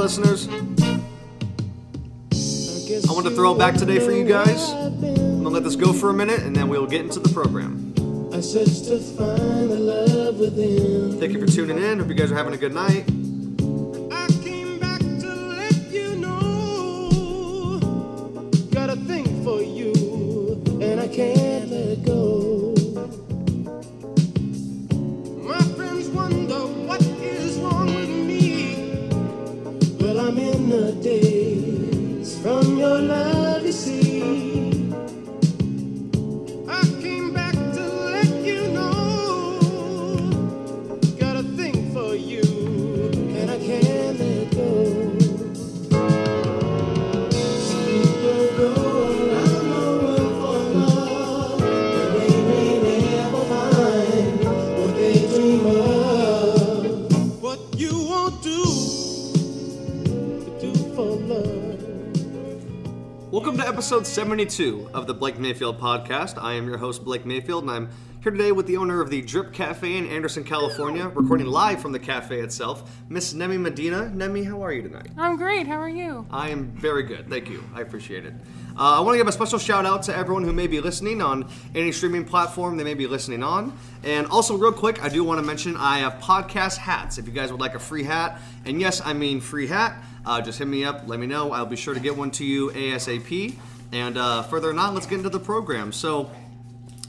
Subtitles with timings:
[0.00, 0.48] listeners.
[3.06, 4.70] I want to throw it back today for you guys.
[4.72, 7.92] I'm gonna let this go for a minute, and then we'll get into the program.
[8.32, 11.20] I searched to find the love within.
[11.20, 11.98] Thank you for tuning in.
[11.98, 13.04] Hope you guys are having a good night.
[63.40, 66.36] Welcome to episode 72 of the Blake Mayfield podcast.
[66.36, 67.88] I am your host, Blake Mayfield, and I'm
[68.22, 71.92] here today with the owner of the Drip Cafe in Anderson, California, recording live from
[71.92, 74.10] the cafe itself, Miss Nemi Medina.
[74.10, 75.08] Nemi, how are you tonight?
[75.16, 75.66] I'm great.
[75.66, 76.26] How are you?
[76.30, 77.30] I am very good.
[77.30, 77.64] Thank you.
[77.74, 78.34] I appreciate it.
[78.78, 81.22] Uh, I want to give a special shout out to everyone who may be listening
[81.22, 83.72] on any streaming platform they may be listening on.
[84.04, 87.16] And also, real quick, I do want to mention I have podcast hats.
[87.16, 89.96] If you guys would like a free hat, and yes, I mean free hat,
[90.26, 91.04] uh, just hit me up.
[91.06, 91.52] Let me know.
[91.52, 93.54] I'll be sure to get one to you ASAP.
[93.92, 95.92] And uh, further on, let's get into the program.
[95.92, 96.30] So,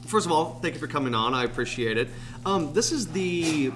[0.08, 1.34] first of all, thank you for coming on.
[1.34, 2.09] I appreciate it.
[2.45, 3.72] Um, this is the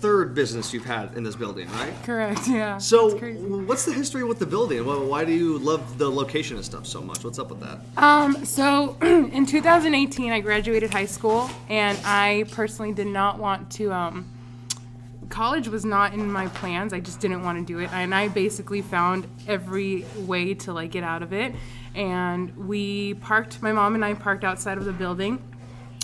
[0.00, 1.92] third business you've had in this building, right?
[2.04, 2.46] Correct.
[2.46, 2.76] Yeah.
[2.78, 3.16] So,
[3.64, 4.84] what's the history with the building?
[4.84, 7.24] Why- Why do you love the location and stuff so much?
[7.24, 7.78] What's up with that?
[7.96, 13.92] Um, so in 2018, I graduated high school, and I personally did not want to.
[13.92, 14.26] Um,
[15.28, 16.92] college was not in my plans.
[16.92, 20.90] I just didn't want to do it, and I basically found every way to like
[20.90, 21.54] get out of it.
[21.94, 23.62] And we parked.
[23.62, 25.42] My mom and I parked outside of the building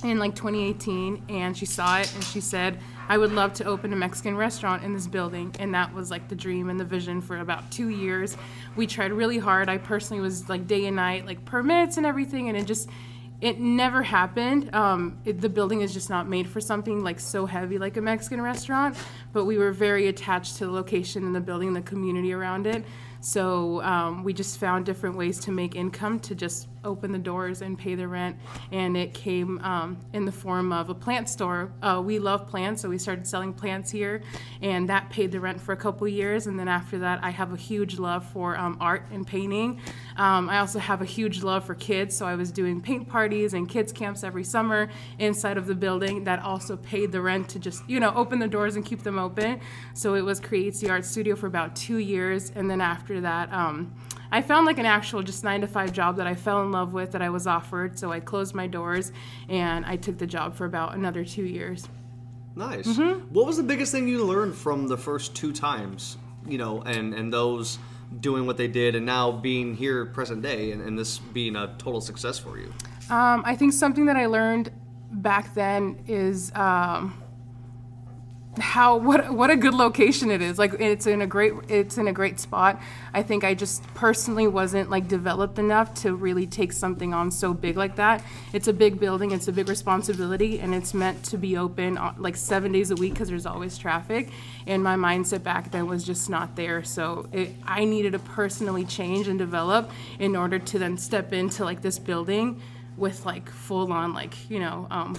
[0.04, 2.78] in like 2018 and she saw it and she said
[3.08, 6.26] i would love to open a mexican restaurant in this building and that was like
[6.28, 8.36] the dream and the vision for about two years
[8.76, 12.48] we tried really hard i personally was like day and night like permits and everything
[12.48, 12.88] and it just
[13.40, 14.74] it never happened.
[14.74, 18.00] Um, it, the building is just not made for something like so heavy like a
[18.00, 18.96] mexican restaurant
[19.32, 22.84] but we were very attached to the location and the building the community around it.
[23.20, 27.62] So um, we just found different ways to make income to just open the doors
[27.62, 28.36] and pay the rent.
[28.72, 31.72] And it came um, in the form of a plant store.
[31.82, 34.22] Uh, we love plants, so we started selling plants here,
[34.62, 36.46] and that paid the rent for a couple years.
[36.46, 39.80] And then after that, I have a huge love for um, art and painting.
[40.16, 43.54] Um, I also have a huge love for kids, so I was doing paint parties
[43.54, 44.88] and kids camps every summer
[45.18, 46.24] inside of the building.
[46.24, 49.18] That also paid the rent to just you know open the doors and keep them
[49.18, 49.60] open.
[49.94, 53.52] So it was Creates the Art Studio for about two years, and then after that.
[53.52, 53.94] Um,
[54.32, 56.92] I found like an actual just nine to five job that I fell in love
[56.92, 57.98] with that I was offered.
[57.98, 59.12] So I closed my doors
[59.48, 61.88] and I took the job for about another two years.
[62.54, 62.86] Nice.
[62.86, 63.32] Mm-hmm.
[63.32, 66.16] What was the biggest thing you learned from the first two times?
[66.46, 67.78] You know, and and those
[68.18, 71.74] doing what they did, and now being here present day, and, and this being a
[71.78, 72.72] total success for you.
[73.08, 74.72] Um, I think something that I learned
[75.12, 77.22] back then is um,
[78.58, 80.58] how what what a good location it is.
[80.58, 82.80] Like it's in a great it's in a great spot.
[83.14, 87.54] I think I just personally wasn't like developed enough to really take something on so
[87.54, 88.24] big like that.
[88.52, 92.14] It's a big building, it's a big responsibility, and it's meant to be open uh,
[92.18, 94.30] like seven days a week because there's always traffic.
[94.66, 96.82] And my mindset back then was just not there.
[96.82, 101.64] So it, I needed to personally change and develop in order to then step into
[101.64, 102.60] like this building
[102.96, 105.16] with like full on like you know um,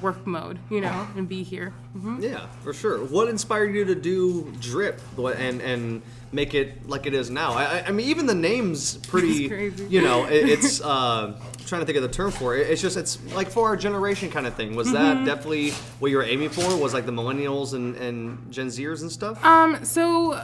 [0.00, 1.70] work mode, you know, and be here.
[1.92, 3.04] hmm Yeah, for sure.
[3.04, 6.02] What inspired you to do drip and and
[6.32, 7.52] make it like it is now?
[7.52, 9.72] I, I- mean, even the name's pretty.
[9.88, 10.80] You know, it, it's.
[10.94, 11.34] Uh,
[11.66, 12.68] trying to think of the term for it.
[12.68, 14.76] It's just it's like for our generation kind of thing.
[14.76, 15.24] Was Mm-hmm.
[15.24, 16.76] that definitely what you were aiming for?
[16.76, 19.42] Was like the millennials and and Gen Zers and stuff?
[19.42, 20.38] Um, so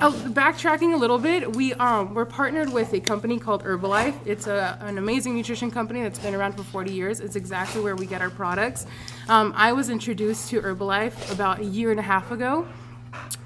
[0.00, 4.14] uh, backtracking a little bit, we um, we're partnered with a company called Herbalife.
[4.26, 7.20] It's a, an amazing nutrition company that's been around for 40 years.
[7.20, 8.86] It's exactly where we get our products.
[9.28, 12.66] Um, I was introduced to Herbalife about a year and a half ago,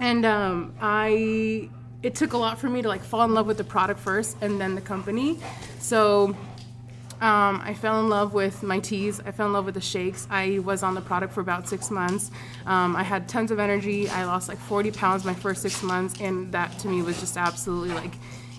[0.00, 1.69] and um, I
[2.02, 4.37] it took a lot for me to like fall in love with the product first
[4.41, 5.38] and then the company.
[5.79, 6.35] So
[7.20, 9.20] um, I fell in love with my teas.
[9.20, 10.26] I fell in love with the shakes.
[10.31, 12.31] I was on the product for about six months.
[12.64, 14.08] Um, I had tons of energy.
[14.08, 17.37] I lost like 40 pounds my first six months, and that to me was just
[17.37, 18.12] absolutely like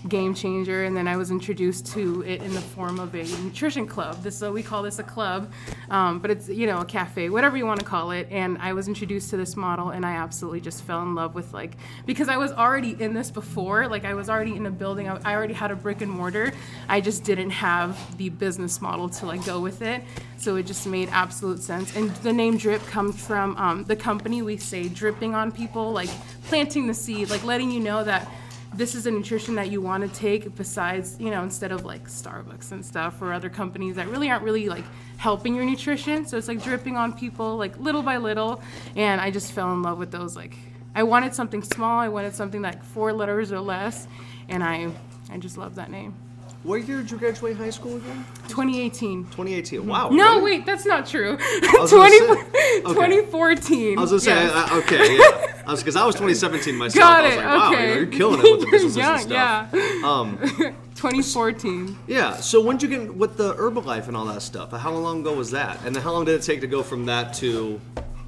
[0.08, 0.84] game changer.
[0.84, 4.22] And then I was introduced to it in the form of a nutrition club.
[4.22, 5.52] This so we call this a club,
[5.90, 8.26] um, but it's you know a cafe, whatever you want to call it.
[8.30, 11.52] And I was introduced to this model, and I absolutely just fell in love with
[11.52, 11.76] like
[12.06, 13.88] because I was already in this before.
[13.88, 15.08] Like I was already in a building.
[15.08, 16.52] I, already had a brick and mortar.
[16.88, 20.02] I just didn't have the business model to like go with it.
[20.36, 21.94] So it just made absolute sense.
[21.94, 24.42] And the name Drip comes from um, the company.
[24.42, 26.10] We say dripping on people, like
[26.48, 28.28] planting the seed, like letting you know that
[28.74, 32.08] this is a nutrition that you want to take besides, you know, instead of like
[32.08, 34.84] Starbucks and stuff or other companies that really aren't really like
[35.18, 36.26] helping your nutrition.
[36.26, 38.62] So it's like dripping on people like little by little.
[38.96, 40.36] And I just fell in love with those.
[40.36, 40.56] Like,
[40.94, 44.06] I wanted something small, I wanted something like four letters or less.
[44.48, 44.90] And I,
[45.30, 46.14] I just love that name.
[46.64, 48.24] What year did you graduate high school again?
[48.48, 49.24] 2018.
[49.24, 49.84] 2018.
[49.84, 50.10] Wow.
[50.10, 50.42] No, really?
[50.42, 51.36] wait, that's not true.
[51.74, 52.82] was 20, say- okay.
[52.82, 53.98] 2014.
[53.98, 54.70] I was gonna say, Yes.
[54.70, 55.62] uh, okay, yeah.
[55.66, 57.02] I was because I was 2017 myself.
[57.02, 57.36] Got I was it.
[57.38, 57.94] like, wow, okay.
[57.96, 59.68] you're killing it with the businesses yeah, and stuff.
[59.72, 60.08] Yeah.
[60.08, 60.38] Um,
[60.94, 61.98] 2014.
[62.06, 62.36] yeah.
[62.36, 64.70] So when did you get with the Herbalife and all that stuff?
[64.70, 65.84] How long ago was that?
[65.84, 67.80] And how long did it take to go from that to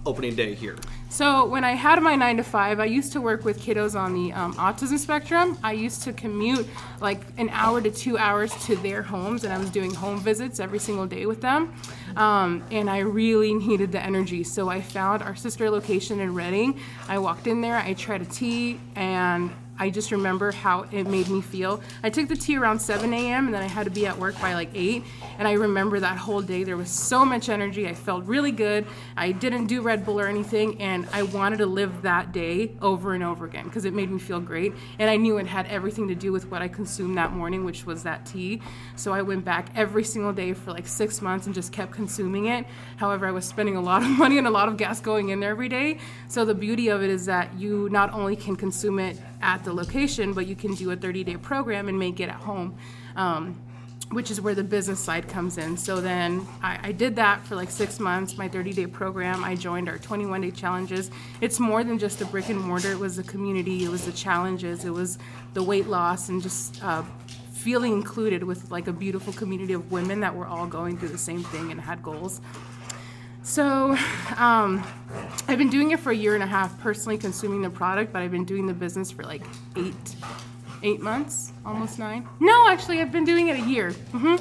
[0.06, 0.76] opening day here?
[1.08, 4.14] So when I had my nine to five, I used to work with kiddos on
[4.14, 5.56] the um, autism spectrum.
[5.62, 6.66] I used to commute
[7.00, 10.58] like an hour to two hours to their homes, and I was doing home visits
[10.58, 11.72] every single day with them.
[12.16, 16.80] Um, and I really needed the energy, so I found our sister location in Redding.
[17.08, 21.28] I walked in there, I tried a tea, and I just remember how it made
[21.28, 21.82] me feel.
[22.02, 23.46] I took the tea around 7 a.m.
[23.46, 25.02] and then I had to be at work by like 8.
[25.38, 27.88] And I remember that whole day there was so much energy.
[27.88, 28.86] I felt really good.
[29.16, 30.80] I didn't do Red Bull or anything.
[30.80, 34.18] And I wanted to live that day over and over again because it made me
[34.20, 34.74] feel great.
[35.00, 37.84] And I knew it had everything to do with what I consumed that morning, which
[37.84, 38.62] was that tea.
[38.94, 42.46] So I went back every single day for like six months and just kept consuming
[42.46, 42.64] it.
[42.96, 45.40] However, I was spending a lot of money and a lot of gas going in
[45.40, 45.98] there every day.
[46.28, 49.72] So the beauty of it is that you not only can consume it at the
[49.72, 52.76] location, but you can do a 30 day program and make it at home.
[53.16, 53.60] Um,
[54.10, 55.76] which is where the business side comes in.
[55.76, 59.42] So then I, I did that for like six months, my 30 day program.
[59.42, 61.10] I joined our 21 day challenges.
[61.40, 64.12] It's more than just the brick and mortar, it was the community, it was the
[64.12, 65.18] challenges, it was
[65.54, 67.02] the weight loss, and just uh,
[67.52, 71.18] feeling included with like a beautiful community of women that were all going through the
[71.18, 72.40] same thing and had goals.
[73.42, 73.96] So,
[74.36, 74.82] um,
[75.46, 78.22] I've been doing it for a year and a half, personally consuming the product, but
[78.22, 79.42] I've been doing the business for like
[79.76, 80.16] eight,
[80.82, 82.26] eight months, almost nine.
[82.40, 83.90] No, actually, I've been doing it a year.
[84.12, 84.36] hmm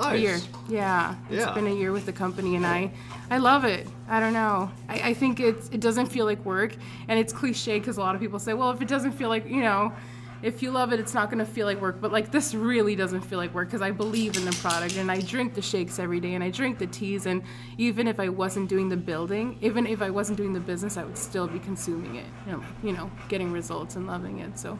[0.00, 0.40] A year.
[0.68, 1.54] Yeah, it's Yeah.
[1.54, 2.90] been a year with the company, and I,
[3.30, 3.86] I love it.
[4.08, 4.70] I don't know.
[4.88, 6.74] I, I think it's it doesn't feel like work,
[7.06, 9.48] and it's cliche because a lot of people say, well, if it doesn't feel like
[9.48, 9.92] you know.
[10.40, 12.00] If you love it, it's not gonna feel like work.
[12.00, 15.10] But like this really doesn't feel like work because I believe in the product and
[15.10, 17.26] I drink the shakes every day and I drink the teas.
[17.26, 17.42] And
[17.76, 21.04] even if I wasn't doing the building, even if I wasn't doing the business, I
[21.04, 22.26] would still be consuming it.
[22.46, 24.58] You know, you know getting results and loving it.
[24.58, 24.78] So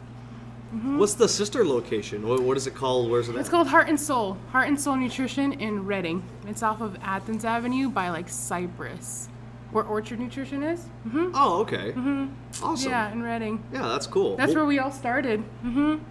[0.73, 0.97] mm-hmm.
[0.97, 2.27] What's the sister location?
[2.27, 3.09] What, what is it called?
[3.09, 3.41] Where's it at?
[3.41, 4.37] it's called Heart and Soul.
[4.51, 6.23] Heart and Soul Nutrition in Redding.
[6.47, 9.27] It's off of Athens Avenue by like Cypress,
[9.71, 10.85] where Orchard Nutrition is.
[11.09, 11.93] hmm Oh, okay.
[12.63, 12.89] Awesome.
[12.91, 13.63] Yeah, in Redding.
[13.71, 14.35] Yeah, that's cool.
[14.35, 15.43] That's Well, where we all started.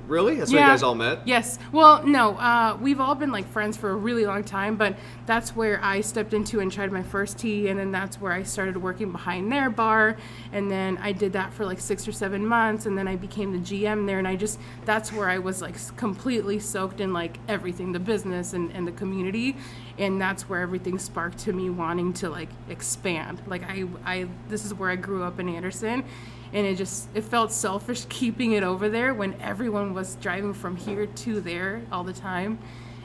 [0.06, 0.36] really?
[0.36, 1.26] That's where you guys all met?
[1.26, 1.58] Yes.
[1.72, 4.96] Well, no, uh, we've all been like friends for a really long time, but
[5.26, 8.44] that's where I stepped into and tried my first tea, and then that's where I
[8.44, 10.16] started working behind their bar,
[10.52, 13.52] and then I did that for like six or seven months, and then I became
[13.52, 17.38] the GM there, and I just that's where I was like completely soaked in like
[17.48, 19.56] everything, the business and, and the community,
[19.98, 23.42] and that's where everything sparked to me wanting to like expand.
[23.48, 26.04] Like I, I this is where I grew up in Anderson
[26.52, 30.76] and it just it felt selfish keeping it over there when everyone was driving from
[30.76, 32.58] here to there all the time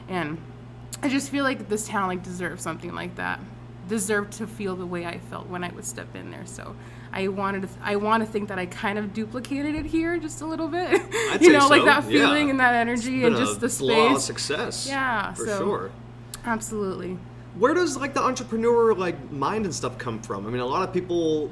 [0.08, 0.38] and
[1.02, 3.40] i just feel like this town like deserves something like that
[3.88, 6.74] deserved to feel the way i felt when i would step in there so
[7.12, 10.40] i wanted to i want to think that i kind of duplicated it here just
[10.40, 10.90] a little bit
[11.40, 12.08] you know like so, that yeah.
[12.08, 14.86] feeling and that energy and just a the law of space success.
[14.88, 15.90] Yeah, For so- sure.
[16.46, 17.18] absolutely
[17.58, 20.46] Where does like the entrepreneur like mind and stuff come from?
[20.46, 21.50] I mean, a lot of people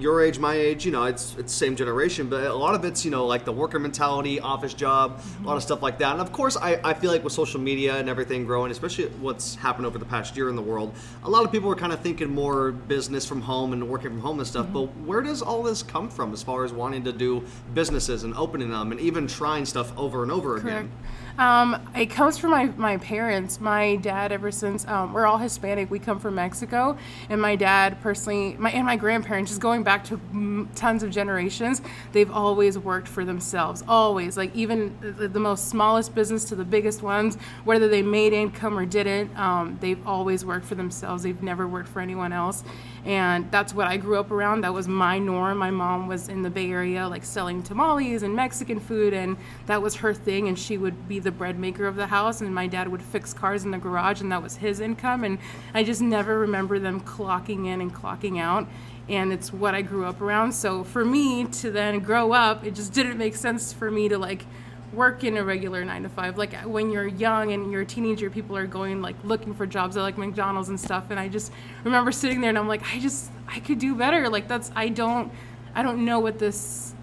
[0.00, 3.04] your age, my age, you know, it's it's same generation, but a lot of it's
[3.04, 6.12] you know like the worker mentality, office job, a lot of stuff like that.
[6.12, 9.54] And of course, I, I feel like with social media and everything growing, especially what's
[9.54, 10.94] happened over the past year in the world,
[11.24, 14.20] a lot of people are kind of thinking more business from home and working from
[14.20, 14.66] home and stuff.
[14.72, 15.06] But mm-hmm.
[15.06, 17.44] where does all this come from as far as wanting to do
[17.74, 20.66] businesses and opening them and even trying stuff over and over Correct.
[20.66, 20.92] again?
[21.40, 23.62] Um, it comes from my, my parents.
[23.62, 26.98] My dad, ever since um, we're all Hispanic, we come from Mexico,
[27.30, 31.80] and my dad personally, my and my grandparents, just going back to tons of generations,
[32.12, 33.82] they've always worked for themselves.
[33.88, 38.34] Always, like even the, the most smallest business to the biggest ones, whether they made
[38.34, 41.22] income or didn't, um, they've always worked for themselves.
[41.22, 42.64] They've never worked for anyone else,
[43.04, 44.62] and that's what I grew up around.
[44.62, 45.58] That was my norm.
[45.58, 49.80] My mom was in the Bay Area, like selling tamales and Mexican food, and that
[49.80, 50.48] was her thing.
[50.48, 53.32] And she would be the bread maker of the house, and my dad would fix
[53.32, 55.24] cars in the garage, and that was his income.
[55.24, 55.38] And
[55.72, 58.68] I just never remember them clocking in and clocking out.
[59.08, 60.52] And it's what I grew up around.
[60.52, 64.18] So for me to then grow up, it just didn't make sense for me to
[64.18, 64.44] like
[64.92, 66.36] work in a regular nine to five.
[66.36, 69.96] Like when you're young and you're a teenager, people are going like looking for jobs
[69.96, 71.10] at like McDonald's and stuff.
[71.10, 71.52] And I just
[71.84, 74.28] remember sitting there and I'm like, I just I could do better.
[74.28, 75.32] Like that's I don't
[75.74, 76.94] I don't know what this.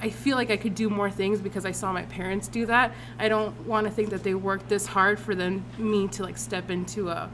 [0.00, 2.92] I feel like I could do more things because I saw my parents do that.
[3.20, 6.36] I don't want to think that they worked this hard for then me to like
[6.36, 7.30] step into a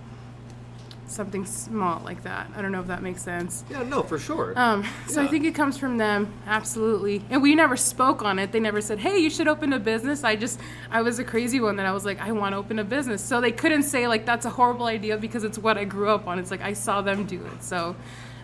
[1.10, 2.50] something small like that.
[2.56, 3.64] I don't know if that makes sense.
[3.70, 4.52] Yeah, no, for sure.
[4.56, 7.22] Um, so I think it comes from them, absolutely.
[7.30, 8.52] And we never spoke on it.
[8.52, 10.60] They never said, "Hey, you should open a business." I just,
[10.90, 13.22] I was a crazy one that I was like, "I want to open a business."
[13.22, 16.26] So they couldn't say like that's a horrible idea because it's what I grew up
[16.26, 16.38] on.
[16.38, 17.62] It's like I saw them do it.
[17.62, 17.96] So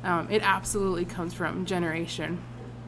[0.03, 2.41] um, it absolutely comes from generation.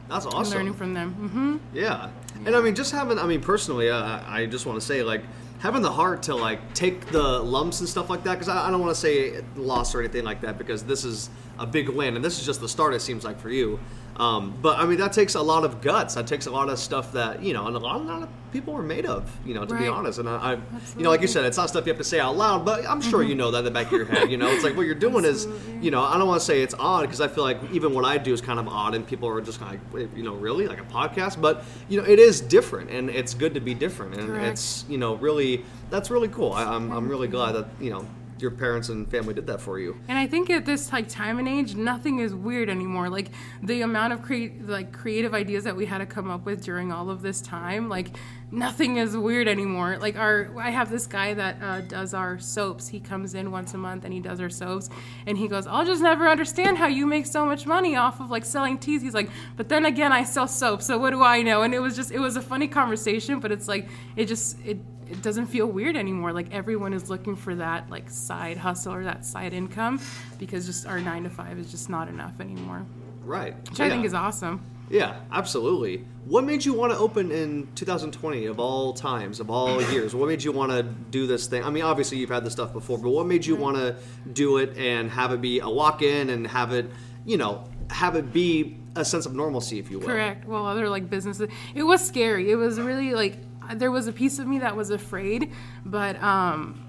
[0.09, 0.57] That's and awesome.
[0.57, 1.13] Learning from them.
[1.13, 2.09] hmm Yeah.
[2.45, 5.23] And I mean, just having, I mean, personally, uh, I just want to say, like,
[5.59, 8.71] having the heart to, like, take the lumps and stuff like that, because I, I
[8.71, 12.15] don't want to say loss or anything like that, because this is a big win,
[12.15, 13.79] and this is just the start, it seems like, for you.
[14.17, 16.15] Um, but, I mean, that takes a lot of guts.
[16.15, 18.29] That takes a lot of stuff that, you know, and a lot, a lot of
[18.51, 20.17] people are made of, you know, to be honest.
[20.17, 20.53] And I, I
[20.97, 22.83] you know, like you said, it's not stuff you have to say out loud, but
[22.87, 24.47] I'm sure you know that in the back of your head, you know?
[24.47, 25.47] It's like what you're doing is,
[25.81, 28.05] you know, I don't want to say it's odd, because I feel like even what
[28.05, 30.33] I do is kind of odd, and people are just kind of like, you know,
[30.33, 30.67] really?
[30.67, 31.39] Like a podcast?
[31.39, 34.15] But, you know, it is different, and it's good to be different.
[34.15, 34.53] And Correct.
[34.53, 36.53] it's, you know, really, that's really cool.
[36.53, 38.07] I, I'm, I'm really glad that, you know,
[38.41, 39.97] your parents and family did that for you.
[40.07, 43.09] And I think at this like time and age, nothing is weird anymore.
[43.09, 43.31] Like
[43.63, 46.91] the amount of cre- like creative ideas that we had to come up with during
[46.91, 48.11] all of this time, like
[48.51, 49.97] nothing is weird anymore.
[49.97, 52.87] Like our, I have this guy that uh, does our soaps.
[52.87, 54.89] He comes in once a month and he does our soaps,
[55.25, 58.29] and he goes, "I'll just never understand how you make so much money off of
[58.29, 61.41] like selling teas." He's like, "But then again, I sell soap, so what do I
[61.41, 64.57] know?" And it was just, it was a funny conversation, but it's like, it just,
[64.65, 64.77] it
[65.09, 66.33] it doesn't feel weird anymore.
[66.33, 70.01] Like everyone is looking for that like side hustle or that side income
[70.39, 72.85] because just our nine to five is just not enough anymore.
[73.23, 73.55] Right.
[73.69, 74.61] Which I think is awesome.
[74.89, 76.05] Yeah, absolutely.
[76.25, 80.15] What made you want to open in 2020 of all times, of all years?
[80.15, 81.63] What made you want to do this thing?
[81.63, 83.97] I mean, obviously you've had this stuff before, but what made you want to
[84.31, 86.89] do it and have it be a walk-in and have it,
[87.25, 90.07] you know, have it be a sense of normalcy, if you will?
[90.07, 90.47] Correct.
[90.47, 92.49] Well, other like businesses, it was scary.
[92.49, 93.37] It was really like
[93.75, 95.51] there was a piece of me that was afraid,
[95.85, 96.87] but um,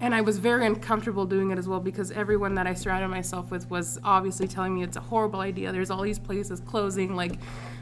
[0.00, 3.50] and I was very uncomfortable doing it as well because everyone that I surrounded myself
[3.50, 5.72] with was obviously telling me it's a horrible idea.
[5.72, 7.16] There's all these places closing.
[7.16, 7.32] Like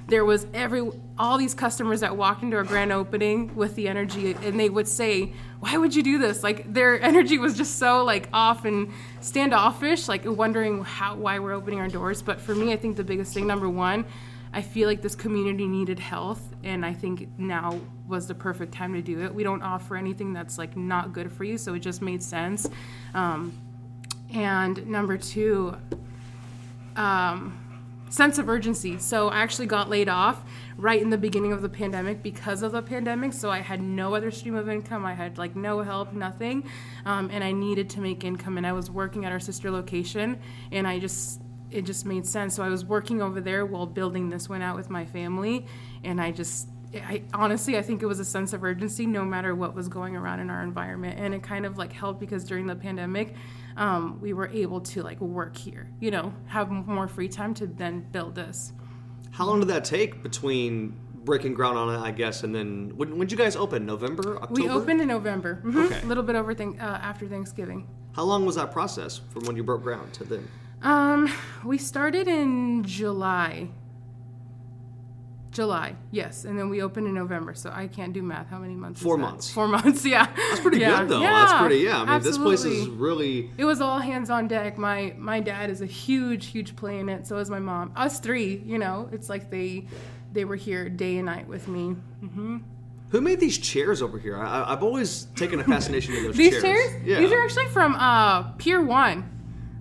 [0.08, 0.88] there was every
[1.18, 4.88] all these customers that walked into our grand opening with the energy, and they would
[4.88, 8.92] say, "Why would you do this?" Like their energy was just so like off and
[9.20, 12.22] standoffish, like wondering how why we're opening our doors.
[12.22, 14.06] But for me, I think the biggest thing, number one.
[14.52, 18.94] I feel like this community needed health, and I think now was the perfect time
[18.94, 19.34] to do it.
[19.34, 22.68] We don't offer anything that's like not good for you, so it just made sense.
[23.14, 23.52] Um,
[24.32, 25.76] and number two,
[26.96, 27.58] um,
[28.08, 28.98] sense of urgency.
[28.98, 30.42] So I actually got laid off
[30.76, 33.32] right in the beginning of the pandemic because of the pandemic.
[33.32, 35.04] So I had no other stream of income.
[35.04, 36.68] I had like no help, nothing,
[37.04, 38.58] um, and I needed to make income.
[38.58, 40.38] And I was working at our sister location,
[40.72, 42.54] and I just it just made sense.
[42.54, 45.66] So I was working over there while building this one out with my family,
[46.04, 46.68] and I just.
[46.94, 50.16] I honestly, I think it was a sense of urgency, no matter what was going
[50.16, 53.34] around in our environment, and it kind of like helped because during the pandemic,
[53.76, 57.66] um, we were able to like work here, you know, have more free time to
[57.66, 58.72] then build this.
[59.32, 63.18] How long did that take between breaking ground on it, I guess, and then when
[63.18, 63.84] did you guys open?
[63.84, 64.62] November, October?
[64.62, 66.00] We opened in November, mhm, Okay.
[66.02, 67.86] a little bit over thank, uh, after Thanksgiving.
[68.12, 70.48] How long was that process from when you broke ground to then?
[70.82, 71.32] Um,
[71.64, 73.68] we started in July.
[75.50, 77.54] July, yes, and then we opened in November.
[77.54, 78.46] So I can't do math.
[78.48, 79.00] How many months?
[79.00, 79.22] is Four that?
[79.22, 79.50] months.
[79.50, 80.04] Four months.
[80.06, 80.98] Yeah, That's pretty yeah.
[81.00, 81.20] good, though.
[81.22, 81.76] Yeah, That's pretty.
[81.78, 83.50] Yeah, I mean, this place is really.
[83.56, 84.76] It was all hands on deck.
[84.76, 87.26] My my dad is a huge, huge play in it.
[87.26, 87.92] So is my mom.
[87.96, 89.86] Us three, you know, it's like they
[90.32, 91.92] they were here day and night with me.
[92.20, 92.58] hmm
[93.08, 94.36] Who made these chairs over here?
[94.36, 96.64] I, I've always taken a fascination to those These chairs.
[96.64, 97.02] chairs?
[97.02, 97.20] Yeah.
[97.20, 99.30] These are actually from uh, Pier One.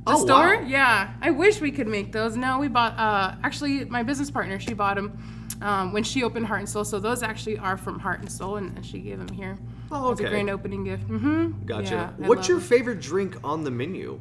[0.05, 0.57] The Oh, store?
[0.57, 0.61] wow.
[0.67, 1.13] Yeah.
[1.21, 2.35] I wish we could make those.
[2.37, 2.97] No, we bought.
[2.97, 5.17] Uh, actually, my business partner she bought them
[5.61, 6.85] um, when she opened Heart and Soul.
[6.85, 9.57] So those actually are from Heart and Soul, and, and she gave them here.
[9.91, 10.11] Oh, okay.
[10.11, 11.07] It's a grand opening gift.
[11.07, 11.65] Mm-hmm.
[11.65, 12.13] Gotcha.
[12.19, 12.61] Yeah, What's your it.
[12.61, 14.19] favorite drink on the menu?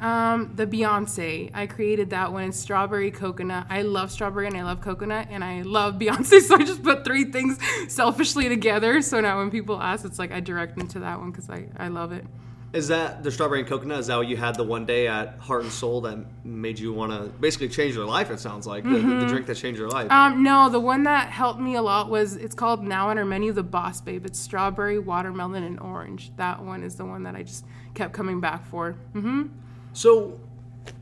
[0.00, 1.50] Um, the Beyonce.
[1.52, 2.44] I created that one.
[2.44, 3.66] It's strawberry coconut.
[3.68, 6.40] I love strawberry and I love coconut and I love Beyonce.
[6.40, 9.02] So I just put three things selfishly together.
[9.02, 11.66] So now when people ask, it's like I direct them to that one because I,
[11.76, 12.24] I love it.
[12.72, 13.98] Is that the strawberry and coconut?
[13.98, 16.92] Is that what you had the one day at Heart and Soul that made you
[16.92, 18.30] want to basically change your life?
[18.30, 20.08] It sounds like the, the drink that changed your life.
[20.12, 23.24] Um, no, the one that helped me a lot was it's called now on our
[23.24, 24.24] menu the Boss Babe.
[24.24, 26.30] It's strawberry, watermelon, and orange.
[26.36, 28.92] That one is the one that I just kept coming back for.
[29.14, 29.46] hmm
[29.92, 30.38] So,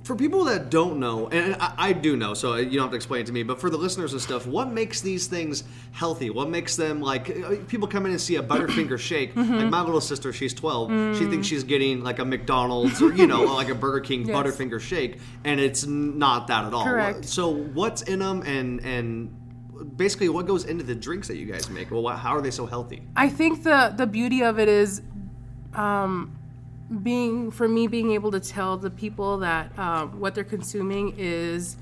[0.04, 2.96] for people that don't know, and I, I do know, so you don't have to
[2.96, 6.30] explain it to me, but for the listeners and stuff, what makes these things healthy?
[6.30, 9.34] What makes them like people come in and see a Butterfinger shake?
[9.34, 9.54] Mm-hmm.
[9.54, 11.18] Like my little sister, she's 12.
[11.18, 14.36] She thinks she's getting like a McDonald's or, you know, like a Burger King Yes.
[14.36, 16.84] Butterfinger shake, and it's not that at all.
[16.84, 17.24] Correct.
[17.26, 19.34] So, what's in them and, and
[19.96, 21.90] basically what goes into the drinks that you guys make?
[21.90, 23.02] Well, how are they so healthy?
[23.14, 25.02] I think the the beauty of it is,
[25.74, 26.37] um,
[27.02, 31.76] being for me being able to tell the people that uh, what they're consuming is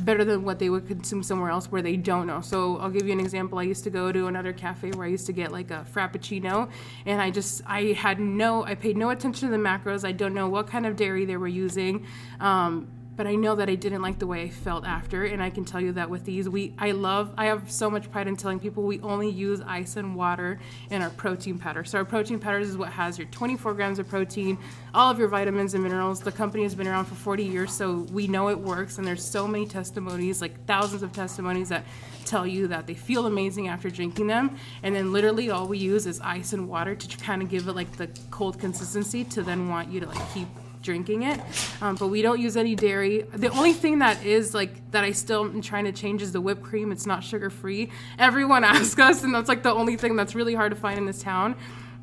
[0.00, 2.40] better than what they would consume somewhere else where they don't know.
[2.40, 3.58] So I'll give you an example.
[3.58, 6.70] I used to go to another cafe where I used to get like a frappuccino
[7.06, 10.04] and I just I had no I paid no attention to the macros.
[10.04, 12.06] I don't know what kind of dairy they were using.
[12.40, 15.50] Um, but I know that I didn't like the way I felt after, and I
[15.50, 18.36] can tell you that with these, we I love I have so much pride in
[18.36, 20.58] telling people we only use ice and water
[20.90, 21.84] in our protein powder.
[21.84, 24.58] So our protein powders is what has your 24 grams of protein,
[24.94, 26.20] all of your vitamins and minerals.
[26.20, 29.24] The company has been around for 40 years, so we know it works, and there's
[29.24, 31.84] so many testimonies, like thousands of testimonies that
[32.24, 34.56] tell you that they feel amazing after drinking them.
[34.82, 37.72] And then literally all we use is ice and water to kind of give it
[37.72, 40.48] like the cold consistency to then want you to like keep
[40.84, 41.40] drinking it.
[41.80, 43.22] Um, but we don't use any dairy.
[43.34, 46.40] The only thing that is like that I still am trying to change is the
[46.40, 46.92] whipped cream.
[46.92, 47.90] It's not sugar free.
[48.18, 51.06] Everyone asks us, and that's like the only thing that's really hard to find in
[51.06, 51.56] this town.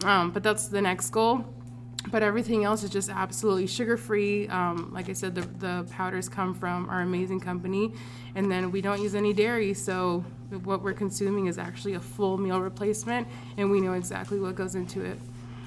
[0.03, 1.45] Um, but that's the next goal.
[2.09, 4.47] But everything else is just absolutely sugar free.
[4.47, 7.93] Um, like I said, the, the powders come from our amazing company,
[8.33, 9.75] and then we don't use any dairy.
[9.75, 10.25] So
[10.63, 14.73] what we're consuming is actually a full meal replacement, and we know exactly what goes
[14.73, 15.19] into it.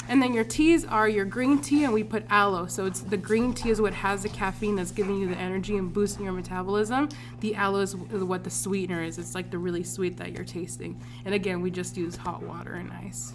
[0.09, 2.67] And then your teas are your green tea, and we put aloe.
[2.67, 5.77] So it's the green tea is what has the caffeine that's giving you the energy
[5.77, 7.09] and boosting your metabolism.
[7.41, 9.19] The aloe is what the sweetener is.
[9.19, 11.01] It's like the really sweet that you're tasting.
[11.25, 13.33] And again, we just use hot water and ice.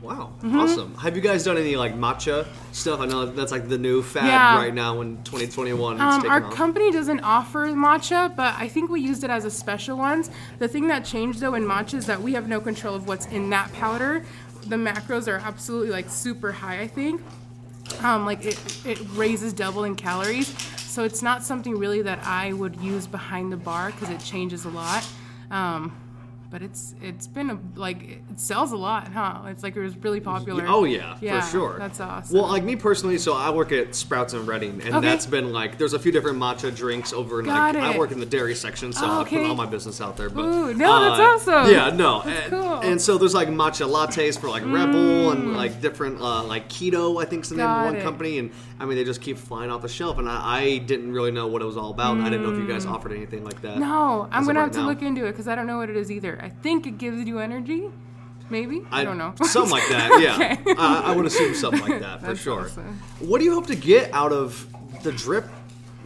[0.00, 0.60] Wow, Mm-hmm.
[0.60, 0.94] awesome.
[0.96, 3.00] Have you guys done any like matcha stuff?
[3.00, 4.58] I know that's like the new fad Yeah.
[4.58, 5.98] right now in 2021.
[5.98, 6.52] Um, our off.
[6.54, 10.28] company doesn't offer matcha, but I think we used it as a special ones.
[10.58, 13.24] The thing that changed though in matcha is that we have no control of what's
[13.26, 14.26] in that powder.
[14.66, 17.20] The macros are absolutely like super high, I think.
[18.02, 20.48] Um, like it, it raises double in calories.
[20.78, 24.64] So it's not something really that I would use behind the bar because it changes
[24.64, 25.06] a lot.
[25.50, 25.94] Um,
[26.54, 29.42] but it's it's been a, like it sells a lot, huh?
[29.48, 30.64] It's like it was really popular.
[30.68, 31.78] Oh yeah, Yeah, for sure.
[31.80, 32.38] that's awesome.
[32.38, 35.00] Well, like me personally, so I work at Sprouts and Redding, and Okay.
[35.04, 38.20] that's been like there's a few different matcha drinks over Got like I work in
[38.20, 40.30] the dairy section, so Oh, I put all my business out there.
[40.30, 41.72] But Ooh, no, that's awesome.
[41.72, 42.74] Yeah, no, and, cool.
[42.82, 47.20] and so there's like matcha lattes for like Rebel and like different uh, like keto.
[47.20, 47.84] I think's the name of Mm.
[47.86, 48.02] One it.
[48.04, 51.10] company, and I mean they just keep flying off the shelf, and I, I didn't
[51.12, 52.18] really know what it was all about.
[52.20, 53.78] I didn't know if you guys offered anything like that.
[53.78, 53.80] Mm.
[53.80, 54.86] No, I'm gonna right have to now.
[54.86, 56.38] look into it because I don't know what it is either.
[56.44, 57.84] I think it gives you energy,
[58.50, 58.82] maybe.
[58.92, 59.32] I, don't know.
[59.44, 60.56] Something like that, yeah.
[60.60, 60.74] Okay.
[60.78, 62.60] I, I would assume something like that for That's sure.
[62.66, 63.00] awesome.
[63.20, 64.66] What do you hope to get out of
[65.02, 65.46] the drip?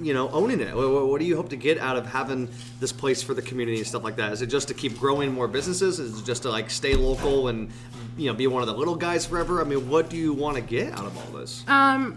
[0.01, 0.77] You know, owning it.
[0.77, 2.48] What, what- what do you hope to get out of having
[2.79, 4.33] this place for the community and stuff like that?
[4.33, 5.98] Is it just to keep growing more businesses?
[5.98, 7.68] Is it just to like stay local and
[8.16, 9.61] you know be one of the little guys forever?
[9.61, 11.64] I mean, what do you want to get out of all this?
[11.66, 12.16] Um,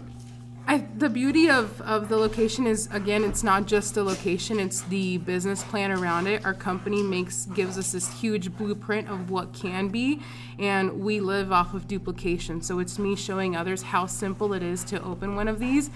[0.66, 4.82] I, the beauty of, of the location is again, it's not just the location; it's
[4.82, 6.44] the business plan around it.
[6.44, 10.20] Our company makes gives us this huge blueprint of what can be,
[10.58, 12.62] and we live off of duplication.
[12.62, 15.90] So it's me showing others how simple it is to open one of these.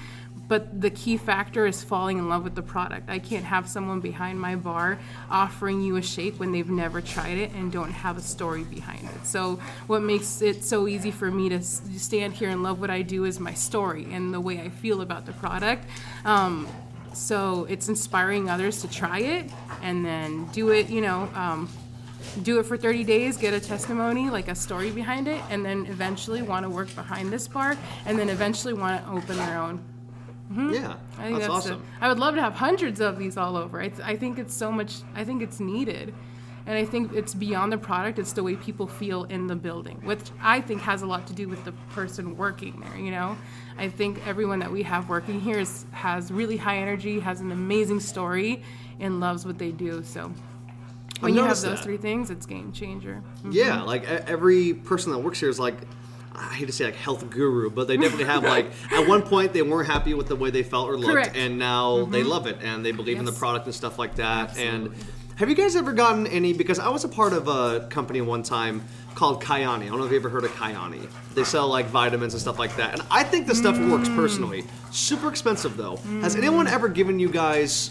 [0.49, 3.11] But the key factor is falling in love with the product.
[3.11, 4.99] I can't have someone behind my bar
[5.31, 9.05] offering you a shake when they've never tried it and don't have a story behind
[9.05, 9.27] it.
[9.27, 13.03] So, what makes it so easy for me to stand here and love what I
[13.03, 15.85] do is my story and the way I feel about the product.
[16.25, 16.69] Um,
[17.13, 19.51] so, it's inspiring others to try it
[19.83, 21.29] and then do it, you know.
[21.35, 21.69] Um,
[22.43, 25.87] do it for 30 days, get a testimony, like a story behind it, and then
[25.87, 29.83] eventually want to work behind this bar, and then eventually want to open their own.
[30.51, 30.75] Mm-hmm.
[30.75, 31.81] Yeah, I think that's, that's, awesome.
[31.81, 33.81] the- I would love to have hundreds of these all over.
[33.81, 34.97] I, th- I think it's so much.
[35.15, 36.15] I think it's needed,
[36.67, 38.19] and I think it's beyond the product.
[38.19, 41.33] It's the way people feel in the building, which I think has a lot to
[41.33, 42.97] do with the person working there.
[42.97, 43.37] You know,
[43.77, 47.51] I think everyone that we have working here is, has really high energy, has an
[47.51, 48.63] amazing story,
[49.01, 50.05] and loves what they do.
[50.05, 50.33] So.
[51.21, 51.83] when you have those that.
[51.83, 53.23] three things, it's game changer.
[53.39, 53.51] Mm-hmm.
[53.53, 55.75] Yeah, like every person that works here is like,
[56.39, 59.53] I hate to say like health guru, but they definitely have like at one point
[59.53, 61.35] they weren't happy with the way they felt or looked, Correct.
[61.35, 61.47] Mm-hmm.
[61.47, 64.57] and now they love it and they believe in the product and stuff like that.
[64.59, 64.95] And
[65.37, 66.53] have you guys ever gotten any?
[66.53, 69.83] Because I was a part of a company one time called Kyani.
[69.83, 71.09] I don't know if you ever heard of Kyani.
[71.35, 74.17] They sell like vitamins and stuff like that, and I think the stuff works Mm.
[74.17, 74.65] personally.
[74.91, 75.97] Super expensive though.
[76.21, 77.91] Has anyone ever given you guys?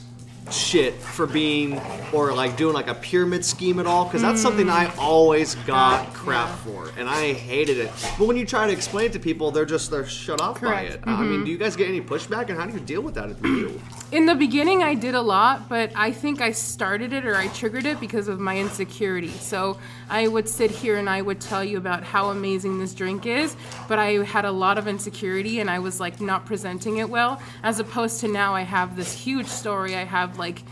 [0.51, 1.81] Shit for being
[2.13, 6.13] or like doing like a pyramid scheme at all because that's something I always got
[6.13, 6.55] crap yeah.
[6.57, 7.91] for and I hated it.
[8.17, 11.01] But when you try to explain it to people, they're just they're shut off Correct.
[11.01, 11.17] by it.
[11.17, 13.31] I mean, do you guys get any pushback and how do you deal with that
[13.31, 13.81] if you do?
[14.11, 17.47] In the beginning, I did a lot, but I think I started it or I
[17.47, 19.29] triggered it because of my insecurity.
[19.29, 19.79] So
[20.09, 23.55] I would sit here and I would tell you about how amazing this drink is,
[23.87, 27.41] but I had a lot of insecurity and I was like not presenting it well.
[27.63, 29.95] As opposed to now, I have this huge story.
[29.95, 30.63] I have like,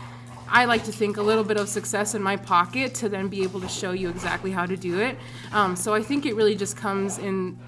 [0.48, 3.42] I like to think a little bit of success in my pocket to then be
[3.42, 5.16] able to show you exactly how to do it.
[5.52, 7.58] Um, so I think it really just comes in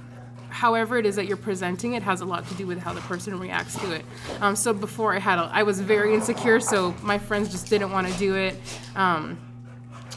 [0.48, 3.00] however it is that you're presenting it has a lot to do with how the
[3.02, 4.04] person reacts to it.
[4.40, 7.90] Um, so before I had, a, I was very insecure, so my friends just didn't
[7.90, 8.56] want to do it.
[8.94, 9.38] Um,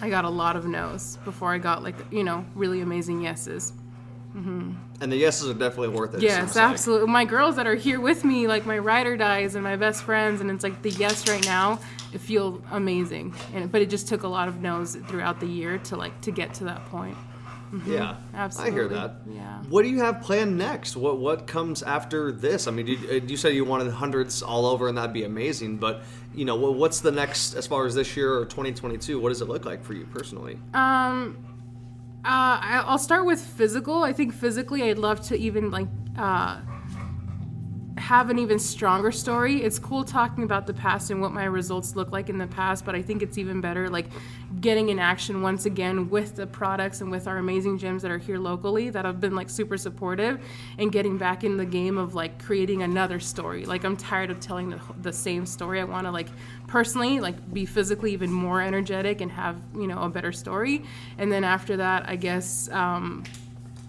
[0.02, 3.74] I got a lot of no's before I got like you know really amazing yeses.
[4.36, 6.18] And the yeses are definitely worth it.
[6.18, 6.64] it Yes, like.
[6.66, 7.08] absolutely.
[7.08, 10.04] My girls that are here with me, like my ride or dies and my best
[10.04, 11.80] friends, and it's like the yes right now,
[12.14, 13.34] it feels amazing.
[13.54, 16.32] And but it just took a lot of no's throughout the year to like to
[16.32, 17.18] get to that point.
[17.86, 18.72] Yeah, absolutely.
[18.72, 19.16] I hear that.
[19.28, 19.60] Yeah.
[19.70, 20.96] What do you have planned next?
[20.98, 22.68] What what comes after this?
[22.68, 25.78] I mean, you, uh, you said you wanted hundreds all over, and that'd be amazing.
[25.78, 26.02] But
[26.34, 29.20] you know, what's the next as far as this year or 2022?
[29.20, 30.60] What does it look like for you personally?
[30.74, 31.38] Um,
[32.26, 34.04] uh, I'll start with physical.
[34.04, 36.60] I think physically, I'd love to even like uh,
[38.00, 39.62] have an even stronger story.
[39.62, 42.86] It's cool talking about the past and what my results look like in the past,
[42.86, 44.06] but I think it's even better like
[44.62, 48.18] getting in action once again with the products and with our amazing gyms that are
[48.18, 50.42] here locally that have been like super supportive
[50.78, 53.66] and getting back in the game of like creating another story.
[53.66, 55.82] Like I'm tired of telling the, the same story.
[55.82, 56.30] I want to like
[56.68, 60.84] personally like be physically even more energetic and have, you know, a better story.
[61.18, 63.26] And then after that, I guess um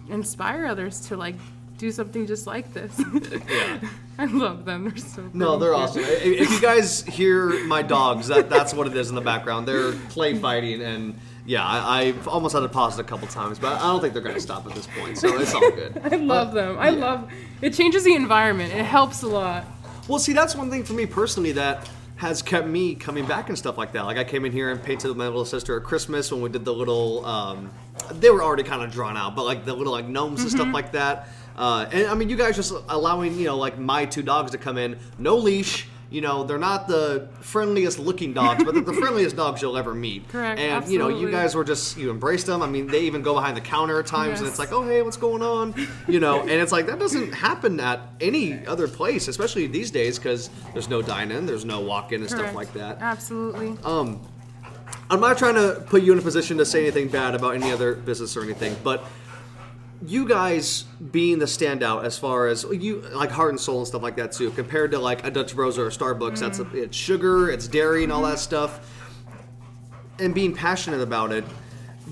[0.09, 1.37] inspire others to like
[1.81, 2.93] do something just like this.
[3.49, 3.81] Yeah.
[4.19, 4.85] I love them.
[4.85, 5.61] They're so No, pretty.
[5.61, 6.03] they're awesome.
[6.05, 9.66] If you guys hear my dogs, that that's what it is in the background.
[9.66, 13.59] They're play fighting, and yeah, I, I've almost had to pause it a couple times,
[13.59, 15.99] but I don't think they're going to stop at this point, so it's all good.
[16.12, 16.77] I love them.
[16.79, 17.31] I love
[17.62, 18.75] it changes the environment.
[18.75, 19.64] It helps a lot.
[20.07, 23.57] Well, see, that's one thing for me personally that has kept me coming back and
[23.57, 24.05] stuff like that.
[24.05, 26.66] Like I came in here and painted my little sister at Christmas when we did
[26.66, 27.25] the little.
[27.25, 27.71] Um,
[28.12, 30.69] they were already kind of drawn out, but like the little like gnomes and stuff
[30.75, 31.29] like that.
[31.61, 34.59] Uh, and I mean, you guys just allowing you know like my two dogs to
[34.59, 35.87] come in, no leash.
[36.09, 39.94] You know, they're not the friendliest looking dogs, but they're the friendliest dogs you'll ever
[39.94, 40.27] meet.
[40.29, 42.62] Correct, And you know, you guys were just you embraced them.
[42.62, 45.03] I mean, they even go behind the counter at times, and it's like, oh hey,
[45.03, 45.75] what's going on?
[46.09, 50.18] You know, and it's like that doesn't happen at any other place, especially these days,
[50.18, 52.99] because there's no dine-in, there's no walk-in and stuff like that.
[53.01, 53.77] Absolutely.
[53.85, 54.27] Um.
[55.09, 57.73] I'm not trying to put you in a position to say anything bad about any
[57.73, 59.05] other business or anything, but
[60.07, 64.03] you guys being the standout as far as you like heart and soul and stuff
[64.03, 66.77] like that too, compared to like a Dutch Bros or a Starbucks, that's Mm-hmm.
[66.79, 68.81] it's sugar, it's dairy, and all that stuff,
[70.19, 71.45] and being passionate about it.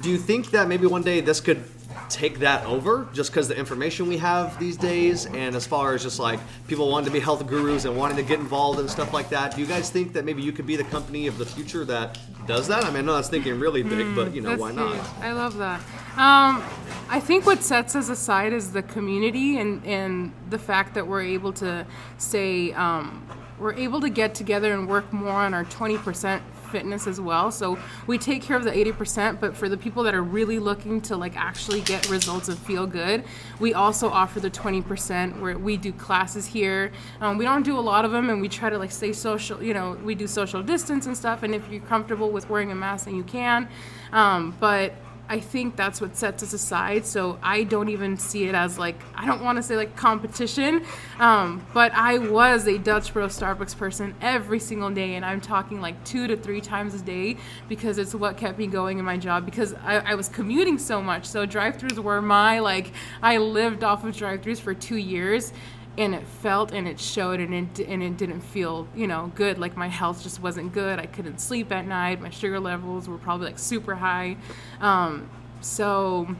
[0.00, 1.64] Do you think that maybe one day this could
[2.08, 6.02] take that over just because the information we have these days and as far as
[6.02, 9.12] just like people wanting to be health gurus and wanting to get involved and stuff
[9.12, 11.44] like that do you guys think that maybe you could be the company of the
[11.44, 14.56] future that does that i mean i know that's thinking really big but you know
[14.56, 15.04] why not huge.
[15.20, 15.80] I love that.
[16.18, 16.64] Um,
[17.08, 21.22] I think what sets us aside is the community and, and the fact that we're
[21.22, 23.24] able to say um,
[23.60, 26.40] we're able to get together and work more on our 20%
[26.72, 27.52] fitness as well.
[27.52, 27.78] So
[28.08, 31.16] we take care of the 80%, but for the people that are really looking to
[31.16, 33.22] like actually get results and feel good,
[33.60, 36.90] we also offer the 20% where we do classes here.
[37.20, 39.62] Um, we don't do a lot of them and we try to like stay social,
[39.62, 41.44] you know, we do social distance and stuff.
[41.44, 43.68] And if you're comfortable with wearing a mask, then you can.
[44.12, 44.94] Um, but
[45.28, 47.04] I think that's what sets us aside.
[47.04, 50.84] So I don't even see it as like I don't want to say like competition,
[51.18, 55.80] um, but I was a Dutch Bro Starbucks person every single day, and I'm talking
[55.80, 57.36] like two to three times a day
[57.68, 61.02] because it's what kept me going in my job because I, I was commuting so
[61.02, 61.26] much.
[61.26, 65.52] So drive-throughs were my like I lived off of drive-throughs for two years
[65.98, 69.58] and it felt and it showed and it, and it didn't feel you know good.
[69.58, 70.98] Like my health just wasn't good.
[70.98, 72.20] I couldn't sleep at night.
[72.20, 74.36] My sugar levels were probably like super high.
[74.80, 75.28] Um,
[75.60, 76.34] so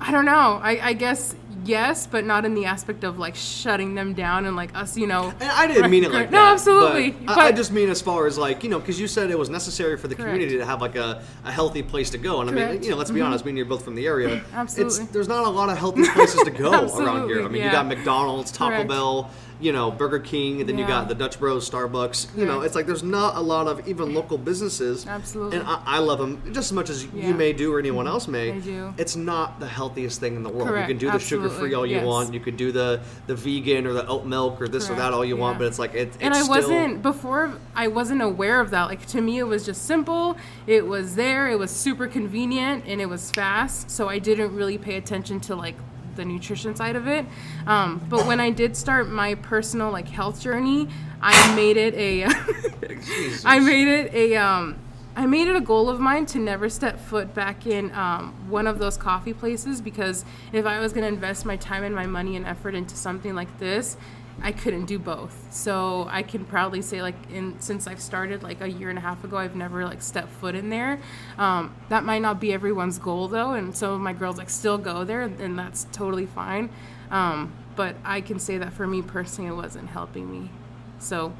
[0.00, 0.58] i don't know.
[0.62, 4.56] I, I guess yes, but not in the aspect of like shutting them down and
[4.56, 5.32] like us, you know.
[5.40, 6.32] And I didn't mean it like that.
[6.32, 7.10] No, absolutely.
[7.12, 9.38] But I, I just mean as far as like you know, because you said it
[9.38, 10.30] was necessary for the Correct.
[10.32, 12.82] community to have like a, a healthy place to go, and I mean, Mm-hmm.
[12.84, 13.44] you know, let's be honest.
[13.44, 14.36] I mean, you're both from the area.
[14.36, 15.06] It's, Absolutely.
[15.12, 17.44] there's not a lot of healthy places to go around here.
[17.44, 18.88] I mean, you got McDonald's, Taco Correct.
[18.88, 19.30] Bell,
[19.62, 22.36] you know, Burger King, and then you got the Dutch Bros, Starbucks.
[22.36, 25.06] You know, it's like there's not a lot of even local businesses.
[25.06, 25.58] Absolutely.
[25.58, 28.26] And I, I love them just as much as you may do or anyone else
[28.28, 28.52] may.
[28.52, 28.92] I do.
[28.98, 30.68] It's not the healthiest thing in the world.
[30.68, 30.88] Correct.
[30.88, 32.06] You can do the sugar free all you Yes.
[32.06, 32.34] want.
[32.34, 35.24] You could do the the vegan or the oat milk or this or that all
[35.24, 38.70] you want, but it's like it, it's and I wasn't before I wasn't aware of
[38.70, 38.84] that.
[38.84, 40.36] Like to me it was just simple.
[40.66, 43.90] It was there, it was super convenient and it was fast.
[43.90, 45.76] So I didn't really pay attention to like
[46.16, 47.26] the nutrition side of it.
[47.66, 50.88] Um, but when I did start my personal like health journey,
[51.20, 52.24] I made it a
[53.44, 54.78] I made it a um
[55.14, 58.66] I made it a goal of mine to never step foot back in um, one
[58.66, 62.06] of those coffee places because if I was going to invest my time and my
[62.06, 63.98] money and effort into something like this,
[64.40, 65.48] I couldn't do both.
[65.50, 69.02] So I can proudly say, like, in since I've started like a year and a
[69.02, 71.00] half ago, I've never like stepped foot in there.
[71.38, 74.78] Um, that might not be everyone's goal though, and some of my girls like still
[74.78, 76.70] go there, and that's totally fine.
[77.10, 80.50] Um, but I can say that for me personally, it wasn't helping me.
[80.98, 81.32] So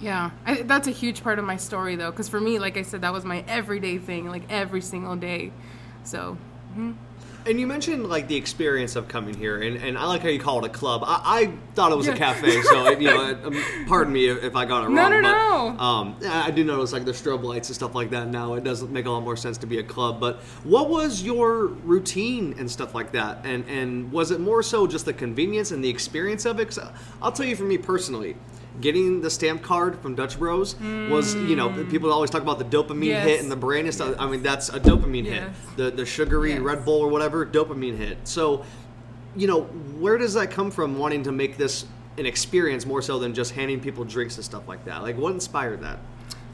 [0.00, 2.82] yeah, I, that's a huge part of my story though, because for me, like I
[2.82, 5.52] said, that was my everyday thing, like every single day.
[6.02, 6.36] So
[7.46, 10.38] And you mentioned like the experience of coming here, and, and I like how you
[10.40, 11.02] call it a club.
[11.04, 14.64] I, I thought it was a cafe, so you know, um, pardon me if, I
[14.64, 15.10] got it No, wrong.
[15.10, 15.84] no, but, no.
[15.84, 18.54] Um, yeah, I do notice like the strobe lights and stuff like that now.
[18.54, 20.20] It does make a lot more sense to be a club.
[20.20, 23.44] But what was your routine and stuff like that?
[23.44, 26.68] And and was it more so just the convenience and the experience of it?
[26.70, 26.80] 'Cause
[27.20, 28.36] I'll tell you, for me personally.
[28.80, 30.74] Getting the stamp card from Dutch Bros
[31.08, 33.06] was, you know, people always talk about the dopamine Mm.
[33.06, 33.26] Yes.
[33.28, 34.16] hit and the brain and stuff.
[34.18, 35.44] I mean, that's a dopamine hit.
[35.76, 36.60] The the sugary Yes.
[36.60, 38.18] Red Bull or whatever dopamine hit.
[38.24, 38.64] So,
[39.36, 39.62] you know,
[40.00, 40.98] where does that come from?
[40.98, 41.86] Wanting to make this
[42.18, 45.02] an experience more so than just handing people drinks and stuff like that.
[45.02, 45.98] Like, what inspired that?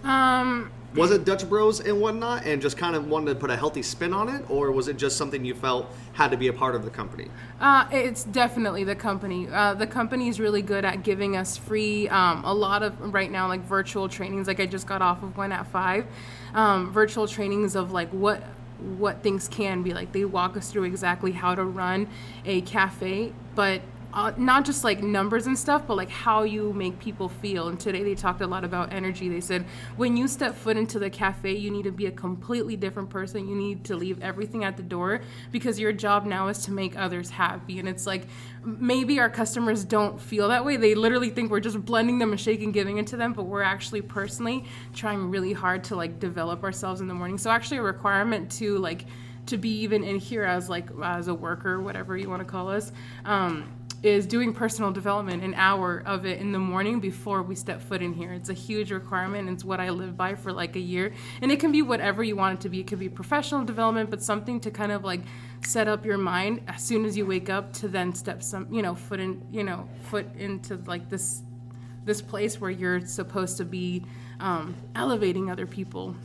[0.04, 3.56] Um, Was it Dutch Bros and whatnot, and just kind of wanted to put a
[3.56, 6.52] healthy spin on it, or was it just something you felt had to be a
[6.52, 7.28] part of the company?
[7.60, 9.48] Uh, it's definitely the company.
[9.48, 13.30] Uh, the company is really good at giving us free, um, a lot of right
[13.30, 14.48] now, like virtual trainings.
[14.48, 16.06] Like I just got off of one at five,
[16.54, 18.42] um, virtual trainings of like what
[18.96, 19.92] what things can be.
[19.92, 22.08] Like they walk us through exactly how to run
[22.44, 26.98] a cafe, but uh, not just like numbers and stuff, but like how you make
[26.98, 27.68] people feel.
[27.68, 29.28] And today they talked a lot about energy.
[29.28, 29.64] They said
[29.96, 33.48] when you step foot into the cafe, you need to be a completely different person.
[33.48, 35.20] You need to leave everything at the door
[35.52, 37.78] because your job now is to make others happy.
[37.78, 38.26] And it's like
[38.64, 40.76] maybe our customers don't feel that way.
[40.76, 43.44] They literally think we're just blending them a shake and giving it to them, but
[43.44, 47.38] we're actually personally trying really hard to like develop ourselves in the morning.
[47.38, 49.06] So actually a requirement to like
[49.46, 52.68] to be even in here as like as a worker, whatever you want to call
[52.68, 52.92] us.
[53.24, 57.82] Um, is doing personal development an hour of it in the morning before we step
[57.82, 58.32] foot in here.
[58.32, 59.48] It's a huge requirement.
[59.50, 61.12] It's what I live by for like a year.
[61.42, 62.80] And it can be whatever you want it to be.
[62.80, 65.20] It could be professional development, but something to kind of like
[65.64, 68.80] set up your mind as soon as you wake up to then step some, you
[68.80, 71.42] know, foot in, you know, foot into like this
[72.06, 74.02] this place where you're supposed to be
[74.40, 76.16] um, elevating other people.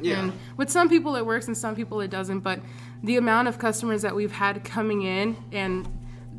[0.00, 0.20] Yeah.
[0.20, 2.40] And with some people it works and some people it doesn't.
[2.40, 2.60] But
[3.02, 5.88] the amount of customers that we've had coming in and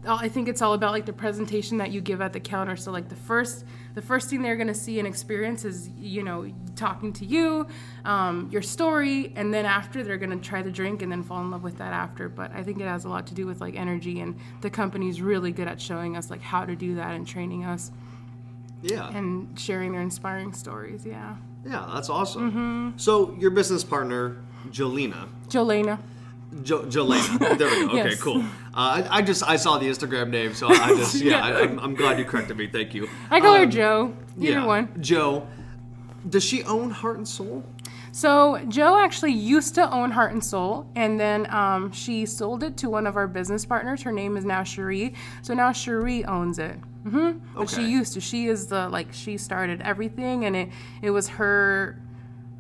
[0.08, 2.76] I think it's all about like the presentation that you give at the counter.
[2.76, 6.52] So like the first, the first thing they're gonna see and experience is you know
[6.76, 7.68] talking to you,
[8.06, 11.52] um, your story, and then after they're gonna try the drink and then fall in
[11.52, 12.30] love with that after.
[12.30, 15.22] But I think it has a lot to do with like energy, and the company's
[15.22, 17.92] really good at showing us like how to do that and training us
[18.82, 19.16] yeah.
[19.16, 21.06] and sharing their inspiring stories.
[21.06, 21.36] Yeah,
[21.66, 22.52] yeah, that's awesome.
[22.52, 22.98] Mm-hmm.
[22.98, 24.38] So, your business partner,
[24.70, 25.28] Jolena.
[25.48, 26.00] Jolena.
[26.64, 27.40] Jo- Jolena.
[27.58, 27.90] There we go.
[28.00, 28.22] Okay, Yes.
[28.22, 28.42] cool.
[28.42, 31.46] Uh, I, I just I saw the Instagram name, so I just yeah, Yeah.
[31.58, 32.68] I, I'm, I'm glad you corrected me.
[32.68, 33.08] Thank you.
[33.30, 34.14] I call her Um, Joe.
[34.38, 34.90] Either yeah, one.
[35.02, 35.48] Joe.
[36.30, 37.64] Does she own Heart and Soul?
[38.14, 42.76] So Joe actually used to own Heart and Soul, and then um, she sold it
[42.78, 44.04] to one of our business partners.
[44.04, 45.14] Her name is now Cherie.
[45.42, 46.76] So now Cherie owns it.
[47.08, 48.22] hmm But she used to.
[48.22, 50.70] She is the like she started everything, and it
[51.02, 51.98] it was her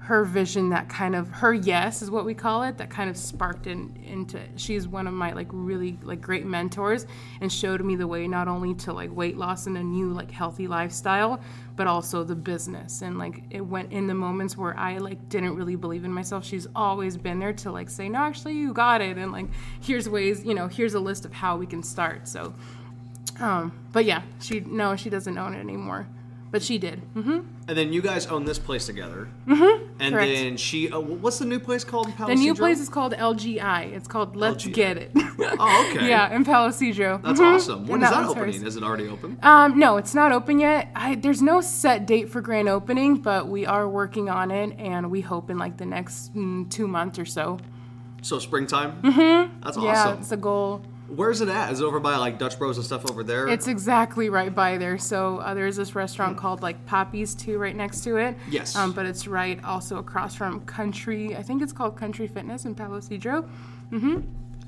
[0.01, 3.15] her vision that kind of her yes is what we call it that kind of
[3.15, 7.05] sparked in, into she's one of my like really like great mentors
[7.39, 10.31] and showed me the way not only to like weight loss and a new like
[10.31, 11.39] healthy lifestyle
[11.75, 13.01] but also the business.
[13.01, 16.45] And like it went in the moments where i like didn't really believe in myself.
[16.45, 19.17] She's always been there to like say no actually you got it.
[19.17, 19.47] And like
[19.81, 22.27] here's ways you know here's a list of how we can start.
[22.27, 22.55] So
[23.39, 26.07] um but yeah she no she doesn't own it anymore
[26.51, 26.99] but she did.
[27.13, 29.29] hmm And then you guys own this place together.
[29.47, 29.87] Mm-hmm.
[29.99, 30.31] And correct.
[30.33, 32.07] then she, uh, what's the new place called?
[32.07, 33.93] In The new Palo place is called LGI.
[33.93, 34.73] It's called Let's LGI.
[34.73, 35.11] Get It.
[35.59, 36.07] Oh, okay.
[36.07, 37.21] yeah, in Palo Cedro.
[37.21, 37.55] That's Mhm.
[37.55, 37.87] awesome.
[37.87, 38.53] When And is that was opening?
[38.61, 38.63] hers.
[38.63, 39.37] Is it already open?
[39.41, 40.89] Um, no, it's not open yet.
[40.95, 45.09] I, there's no set date for grand opening, but we are working on it, and
[45.09, 47.57] we hope in like the next mm, two months or so.
[48.21, 49.01] So springtime.
[49.01, 49.61] Mm-hmm.
[49.63, 50.19] That's Yeah, awesome.
[50.19, 50.83] it's a goal.
[51.15, 51.71] Where's it at?
[51.71, 53.47] Is it over by like Dutch Bros and stuff over there?
[53.47, 54.97] It's exactly right by there.
[54.97, 58.37] So uh, there's this restaurant called like Poppy's too, right next to it.
[58.49, 58.75] Yes.
[58.75, 61.35] Um, but it's right also across from Country.
[61.35, 63.47] I think it's called Country Fitness in Palo Cedro.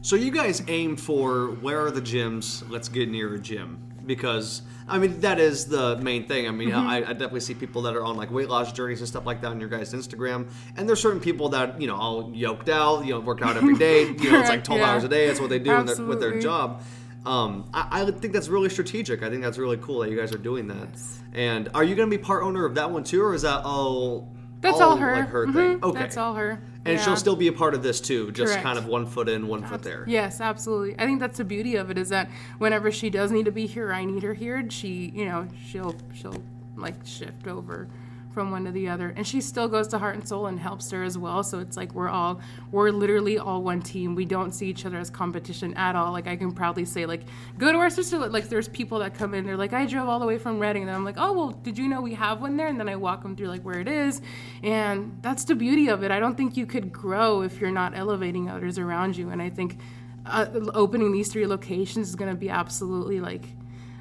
[0.01, 2.69] So you guys aim for where are the gyms?
[2.69, 6.47] Let's get near a gym because I mean that is the main thing.
[6.47, 6.87] I mean Mm-hmm.
[6.87, 9.41] I, I definitely see people that are on like weight loss journeys and stuff like
[9.41, 13.05] that on your guys' Instagram, and there's certain people that you know all yoked out,
[13.05, 14.03] you know, work out every day.
[14.23, 14.91] You know, it's like 12 Yeah.
[14.91, 15.27] hours a day.
[15.27, 16.81] That's what they do in their, with their job.
[17.25, 19.23] Um, I, I think that's really strategic.
[19.23, 20.89] I think that's really cool that you guys are doing that.
[21.33, 23.63] And are you going to be part owner of that one too, or is that
[23.63, 24.29] all?
[24.61, 25.13] That's all, her.
[25.15, 25.79] Like her Mhm, thing.
[25.83, 25.99] Okay.
[25.99, 26.61] That's all her.
[26.85, 27.03] And Yeah.
[27.05, 28.63] she'll still be a part of this too, just Correct.
[28.63, 30.03] kind of one foot in, one foot there.
[30.07, 30.95] Yes, absolutely.
[30.99, 33.65] I think that's the beauty of it is that whenever she does need to be
[33.67, 34.57] here, I need her here.
[34.57, 36.43] and She, you know, she'll she'll
[36.75, 37.87] like shift over
[38.33, 40.89] from one to the other, and she still goes to Heart and Soul and helps
[40.91, 41.43] her as well.
[41.43, 42.41] So it's like we're all
[42.71, 44.15] we're literally all one team.
[44.15, 46.11] We don't see each other as competition at all.
[46.11, 47.21] Like I can proudly say, like
[47.57, 48.17] go to our sister.
[48.17, 50.83] Like there's people that come in, they're like, I drove all the way from Redding,
[50.83, 52.67] and I'm like, oh well, did you know we have one there?
[52.67, 54.21] And then I walk them through like where it is,
[54.63, 56.11] and that's the beauty of it.
[56.11, 59.49] I don't think you could grow if you're not elevating others around you, and I
[59.49, 59.77] think
[60.25, 63.45] uh, opening these three locations is going to be absolutely like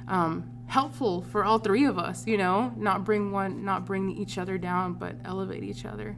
[0.07, 2.25] um, helpful for all three of us.
[2.25, 6.15] You know, not bring one, not bring each other down, but elevate each other.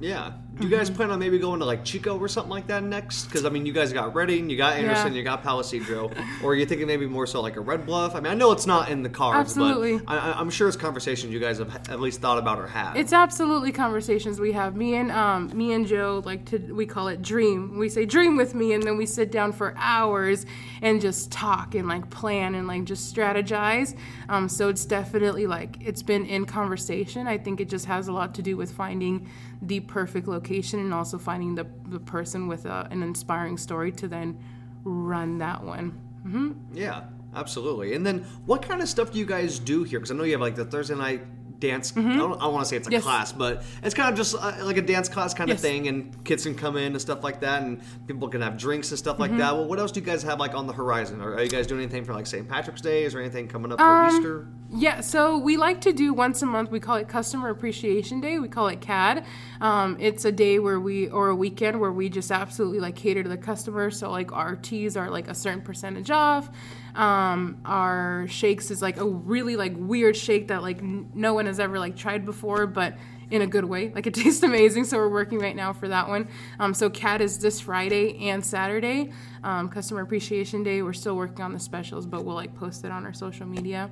[0.00, 0.34] Yeah.
[0.58, 0.78] Do you Mm-hmm.
[0.80, 3.26] guys plan on maybe going to like Chico or something like that next?
[3.26, 5.18] Because I mean, you guys got Redding, you got Anderson, Yeah.
[5.18, 8.16] you got Palo Cedro, or are you thinking maybe more so like a Red Bluff?
[8.16, 9.98] I mean, I know it's not in the cards, Absolutely.
[9.98, 12.66] but I, I- I'm sure it's conversations you guys have at least thought about or
[12.66, 12.96] had.
[12.96, 14.74] It's absolutely conversations we have.
[14.74, 17.78] Me and um, me and Joe like to we call it dream.
[17.78, 20.44] We say dream with me, and then we sit down for hours
[20.82, 23.96] and just talk and like plan and like just strategize.
[24.28, 27.28] Um, so it's definitely like it's been in conversation.
[27.28, 29.28] I think it just has a lot to do with finding
[29.62, 30.47] the perfect location
[30.80, 34.38] and also finding the the person with a, an inspiring story to then
[34.84, 36.00] run that one.
[36.26, 36.76] Mm-hmm.
[36.76, 37.94] yeah, absolutely.
[37.94, 39.98] And then what kind of stuff do you guys do here?
[39.98, 41.22] Because I know you have like the Thursday night
[41.58, 41.92] dance.
[41.96, 42.92] I don't, I don't want to say it's a Mm-hmm.
[42.94, 43.02] Yes.
[43.02, 46.24] class, but it's kind of just uh, like a dance class kind of thing, and
[46.24, 49.18] kids can come in and stuff like that, and people can have drinks and stuff
[49.18, 49.40] like Mm-hmm.
[49.40, 49.54] that.
[49.56, 51.20] Well, what else do you guys have like on the horizon?
[51.20, 52.48] Are, are you guys doing anything for like St.
[52.48, 53.04] Patrick's Day?
[53.04, 54.48] Is there anything coming up for Um, Easter?
[54.70, 56.70] Yeah, so we like to do once a month.
[56.70, 58.38] We call it Customer Appreciation Day.
[58.38, 59.24] We call it CAD.
[59.60, 63.22] Um, it's a day where we, or a weekend where we just absolutely like cater
[63.22, 63.90] to the customer.
[63.90, 66.50] So like our teas are like a certain percentage off.
[66.94, 71.46] Um, our shakes is like a really like weird shake that like n- no one
[71.46, 72.94] has ever like tried before, but
[73.30, 73.90] in a good way.
[73.94, 74.84] Like it tastes amazing.
[74.84, 76.28] So we're working right now for that one.
[76.58, 80.82] Um, so CAD is this Friday and Saturday, um, Customer Appreciation Day.
[80.82, 83.90] We're still working on the specials, but we'll like post it on our social media.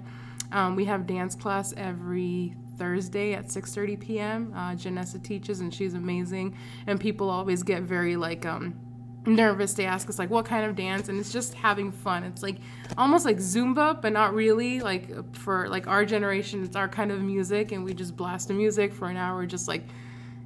[0.52, 4.52] Um, we have dance class every Thursday at 6:30 p.m.
[4.54, 6.56] Uh, Janessa teaches, and she's amazing.
[6.86, 8.78] And people always get very like um,
[9.26, 9.74] nervous.
[9.74, 12.24] They ask us like, "What kind of dance?" And it's just having fun.
[12.24, 12.56] It's like
[12.96, 14.80] almost like Zumba, but not really.
[14.80, 18.54] Like for like our generation, it's our kind of music, and we just blast the
[18.54, 19.82] music for an hour, just like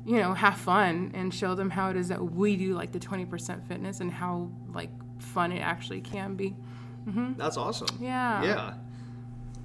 [0.05, 2.99] you know, have fun and show them how it is that we do like the
[2.99, 6.57] 20% fitness and how like fun it actually can be.
[7.07, 7.35] Mm-hmm.
[7.37, 7.89] That's awesome.
[8.01, 8.43] Yeah.
[8.43, 8.75] Yeah.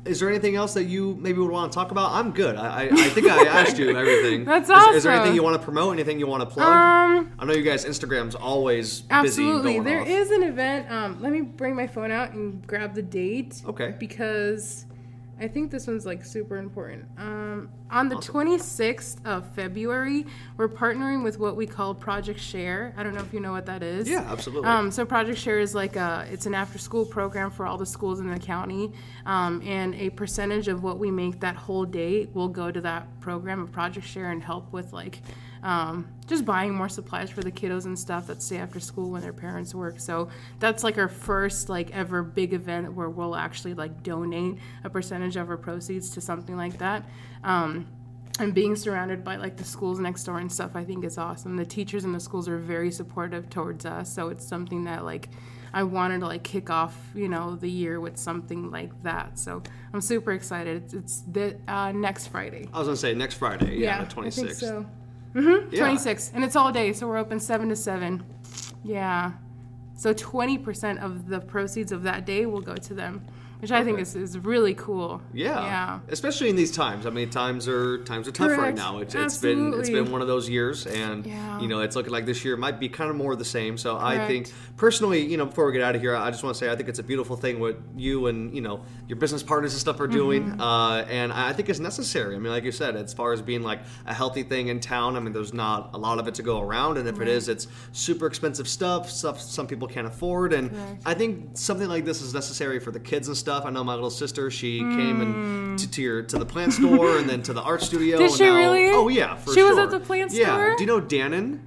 [0.05, 2.11] Is there anything else that you maybe would want to talk about?
[2.11, 2.55] I'm good.
[2.55, 4.45] I, I, I think I asked you everything.
[4.45, 5.93] That's is, Is there anything you want to promote?
[5.93, 6.67] Anything you want to plug?
[6.67, 9.79] Um, I know you guys Instagram's always Absolutely.
[9.79, 10.91] busy is an event.
[10.91, 13.61] Um, let me bring my phone out and grab the date.
[13.65, 13.95] Okay.
[13.99, 14.85] Because
[15.39, 17.05] I think this one's like super important.
[17.17, 22.93] Um, on the 26th of February, we're partnering with what we call Project Share.
[22.95, 24.07] I don't know if you know what that is.
[24.07, 24.69] Yeah, absolutely.
[24.69, 27.85] Um, so Project Share is like a it's an after school program for all the
[27.85, 28.93] schools in the county,
[29.25, 33.19] um, and a percentage of what we make that whole day will go to that
[33.19, 35.21] program of Project Share and help with like
[35.65, 39.23] um, just buying more supplies for the kiddos and stuff that stay after school when
[39.23, 39.99] their parents work.
[39.99, 44.91] So that's like our first like ever big event where we'll actually like donate a
[44.91, 47.03] percentage of our proceeds to something like that.
[47.43, 47.87] Um,
[48.37, 51.55] and being surrounded by like the schools next door and stuff i think is awesome
[51.55, 55.29] the teachers in the schools are very supportive towards us so it's something that like
[55.73, 59.63] i wanted to like kick off you know the year with something like that so
[59.93, 63.77] i'm super excited it's, it's the uh, next friday I was gonna say next Friday.
[63.77, 64.35] Yeah, the i 26th.
[64.35, 64.85] think so
[65.35, 65.79] mm-hmm, Yeah.
[65.79, 68.23] 26 and it's all day so we're open 7 to 7
[68.83, 69.31] yeah.
[69.97, 73.25] So 20% of the proceeds of that day will go to them
[73.65, 75.21] which I think is, is really cool.
[75.33, 75.59] Yeah.
[75.59, 75.99] Yeah.
[76.09, 77.07] Especially in these times.
[77.07, 78.99] I mean, times are times are tough right now.
[78.99, 81.59] It's, it's been it's been one of those years, and Yeah.
[81.59, 83.75] you know, it's looking like this year might be kind of more of the same.
[83.79, 86.55] So I think personally, you know, before we get out of here, I just want
[86.55, 89.41] to say I think it's a beautiful thing what you and you know your business
[89.41, 90.61] partners and stuff are doing, Mm-hmm.
[90.61, 92.35] uh, and I think it's necessary.
[92.35, 95.15] I mean, like you said, as far as being like a healthy thing in town,
[95.15, 97.49] I mean, there's not a lot of it to go around, and if it is,
[97.49, 101.01] it's super expensive stuff, stuff some people can't afford, and Correct.
[101.05, 103.54] I think something like this is necessary for the kids and stuff.
[103.63, 107.17] I know my little sister, she came and to, to your to the plant store
[107.19, 108.17] and then to the art studio.
[108.17, 108.19] Mm.
[108.27, 108.89] Did she now- really?
[108.89, 110.41] Oh yeah, for She was at the plant store.
[110.43, 110.73] Yeah.
[110.77, 111.59] Do you know Dannon?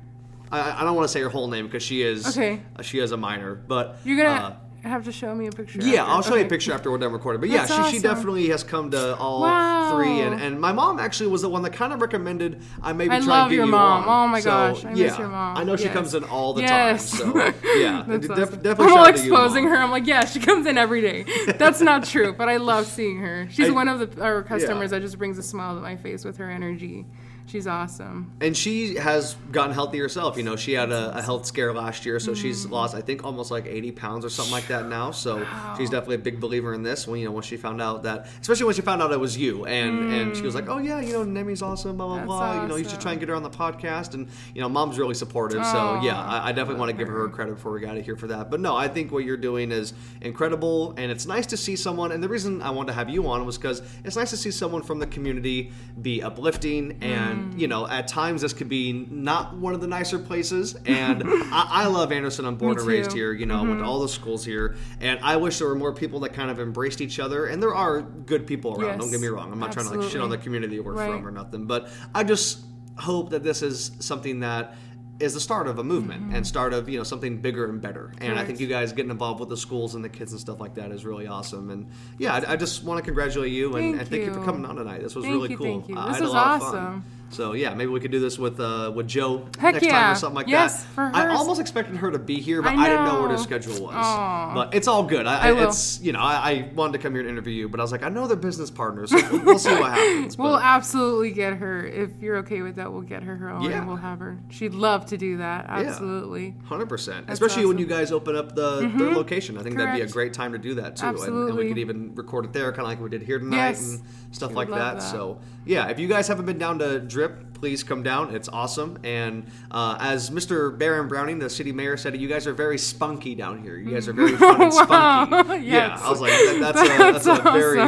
[0.51, 2.62] I, I don't want to say her whole name because she is Okay.
[2.76, 5.81] uh, she is a minor, but You're gonna uh, have to show me a picture.
[5.83, 6.12] yeah, after.
[6.12, 7.41] I'll show you a picture after we're done recording.
[7.41, 8.03] But yeah, That's she, she awesome.
[8.03, 9.97] definitely has come to all Wow.
[9.97, 13.14] three, and, and my mom actually was the one that kind of recommended I maybe
[13.14, 14.09] I try and get your you mom.
[14.09, 14.24] on.
[14.24, 15.57] Oh my So, gosh, I miss yeah, your mom.
[15.57, 15.93] I know she Yes.
[15.95, 17.11] comes in all the Yes.
[17.18, 17.33] time.
[17.33, 17.39] So
[17.76, 18.62] yeah, def- awesome.
[18.62, 19.76] definitely I'm all exposing her.
[19.76, 21.24] I'm like, yeah, she comes in every day.
[21.59, 23.49] That's not true, but I love seeing her.
[23.51, 26.24] She's I- one of the our customers that just brings a smile to my face
[26.24, 27.07] with her energy.
[27.49, 28.30] She's awesome.
[28.42, 30.36] And she has gotten healthy herself.
[30.36, 32.70] You know, she had a, a health scare last year, so she's Mm.
[32.70, 35.11] lost, I think, almost like 80 pounds or something like that now.
[35.12, 35.46] So
[35.78, 37.07] she's definitely a big believer in this.
[37.09, 39.36] When you know, when she found out that, especially when she found out it was
[39.36, 42.26] you, and and she was like, oh yeah, you know, Nemi's awesome, blah blah That's
[42.26, 42.62] blah.
[42.62, 44.12] You know, you should try and get her on the podcast.
[44.14, 45.64] And you know, mom's really supportive.
[45.64, 48.16] so yeah, I, I definitely want to give her credit before we got of here
[48.16, 48.51] for that.
[48.51, 52.12] But no, I think what you're doing is incredible, and it's nice to see someone.
[52.12, 54.51] And the reason I wanted to have you on was because it's nice to see
[54.51, 55.72] someone from the community
[56.03, 57.38] be uplifting, and Mm.
[57.57, 60.76] You know, at times this could be not one of the nicer places.
[60.86, 62.45] And I, I love Anderson.
[62.45, 63.32] I'm born and raised here.
[63.32, 65.93] You know, I went to all the schools here, and I wish there were more
[65.93, 67.47] people that kind of embraced each other.
[67.47, 68.93] And there are good people around.
[68.93, 69.53] Yes, don't get me wrong.
[69.53, 71.11] I'm not trying to like shit on the community you work Right.
[71.11, 72.61] from or nothing, but I just
[72.97, 74.74] hope that this is something that
[75.20, 76.34] is the start of a movement mm-hmm.
[76.36, 78.12] and start of you know something bigger and better.
[78.18, 80.61] And I think you guys getting involved with the schools and the kids and stuff
[80.61, 81.70] like that is really awesome.
[81.70, 84.34] And yeah, I, I just want to congratulate you and Thank and thank you.
[84.34, 85.03] for coming on tonight.
[85.03, 85.66] This was Thank really you, cool.
[85.66, 85.95] thank you.
[85.97, 86.62] This had a was fun.
[86.62, 87.05] awesome.
[87.31, 90.14] So yeah, maybe we could do this with uh, with Joe Heck next time or
[90.14, 90.89] something like Yes, that.
[90.95, 93.39] for I almost expected her to be here, but I I, didn't know what her
[93.39, 93.95] schedule was.
[93.95, 94.55] Aw.
[94.55, 95.26] But it's all good.
[95.26, 95.68] I, I will.
[95.68, 97.93] It's you know I, I wanted to come here and interview you, but I was
[97.93, 100.39] like I know they're business partners, so we'll, we'll see what happens.
[100.39, 101.87] We'll absolutely get her.
[101.87, 103.79] If you're okay with that, we'll get her her own Yeah.
[103.79, 104.39] and we'll have her.
[104.49, 105.66] She'd love to do that.
[105.68, 106.55] Absolutely.
[106.64, 107.85] Hundred percent, especially when awesome.
[107.85, 107.93] Mm-hmm.
[107.93, 109.59] you guys open up the third location.
[109.59, 111.79] I think that'd be a great time to do that too, and, and we could
[111.79, 113.95] even record it there, kind of like we did here tonight Yes.
[113.95, 114.03] and
[114.33, 114.99] stuff like that.
[114.99, 115.03] that.
[115.03, 118.32] So yeah, if you guys haven't been down to Drip, please come down.
[118.32, 118.96] It's awesome.
[119.02, 120.78] And uh, as Mr.
[120.78, 123.76] Baron Browning, the city mayor, said, you guys are very spunky down here.
[123.76, 124.92] You guys are very fun and spunky.
[124.92, 125.54] Wow.
[125.56, 127.80] Yeah, I was like, that, that's, a, that's, That's a very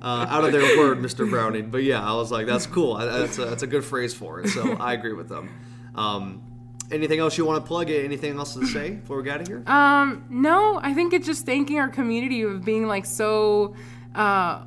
[0.00, 1.28] uh, out of their word, Mr.
[1.28, 1.68] Browning.
[1.68, 2.94] But yeah, I was like, that's cool.
[2.96, 4.48] That's a, that's a good phrase for it.
[4.48, 5.50] So I agree with them.
[5.94, 6.42] Um,
[6.90, 7.90] anything else you want to plug?
[7.90, 9.62] Anything else to say before we get out of here?
[9.66, 13.76] Um, no, I think it's just thanking our community of being like so
[14.14, 14.64] uh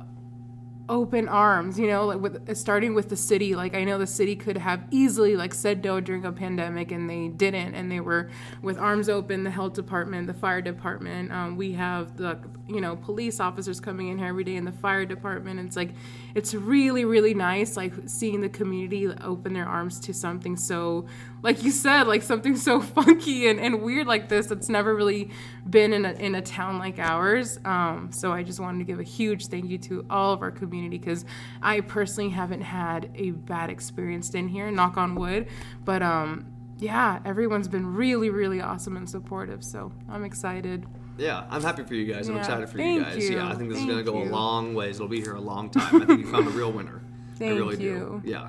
[0.88, 3.54] open arms, you know, like with starting with the city.
[3.54, 7.08] Like I know the city could have easily like said no during a pandemic and
[7.08, 8.30] they didn't and they were
[8.62, 11.32] with arms open, the health department, the fire department.
[11.32, 14.72] Um, we have the you know, police officers coming in here every day in the
[14.72, 15.60] fire department.
[15.60, 15.90] It's like
[16.34, 21.06] it's really, really nice like seeing the community open their arms to something so
[21.42, 25.30] like you said, like something so funky and, and weird like this that's never really
[25.68, 27.58] been in a, in a town like ours.
[27.64, 30.50] Um, so I just wanted to give a huge thank you to all of our
[30.52, 31.24] community because
[31.60, 35.48] I personally haven't had a bad experience in here, knock on wood.
[35.84, 36.46] But um,
[36.78, 39.64] yeah, everyone's been really, really awesome and supportive.
[39.64, 40.86] So I'm excited.
[41.18, 42.28] Yeah, I'm happy for you guys.
[42.28, 43.28] I'm Yeah, excited for you guys.
[43.28, 44.96] you, Yeah, I think this is going to thank go a long ways.
[44.96, 46.02] It'll be here a long time.
[46.02, 47.02] I think you found a real winner.
[47.34, 48.22] I Thank really you.
[48.24, 48.30] do.
[48.30, 48.48] Yeah.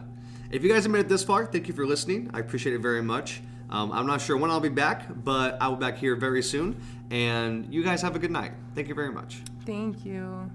[0.53, 2.29] If you guys have made it this far, thank you for listening.
[2.31, 3.41] I appreciate it very much.
[3.71, 6.43] Um, I'm not sure when I'll be back, but I will be back here very
[6.43, 6.79] soon.
[7.09, 8.51] And you guys have a good night.
[8.75, 9.41] Thank you very much.
[9.65, 10.51] Thank you.